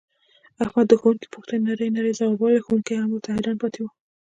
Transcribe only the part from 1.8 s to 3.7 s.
نرۍ ځواوبولې ښوونکی یې هم ورته حیران